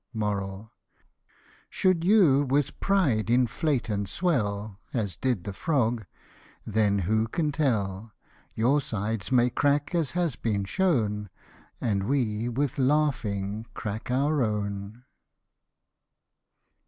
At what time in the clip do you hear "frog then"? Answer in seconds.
5.53-6.97